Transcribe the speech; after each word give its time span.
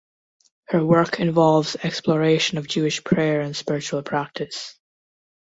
Her 0.69 0.83
work 0.83 1.19
involves 1.19 1.75
exploration 1.75 2.57
of 2.57 2.67
Jewish 2.67 3.03
prayer 3.03 3.41
and 3.41 3.55
spiritual 3.55 4.01
practice. 4.01 4.75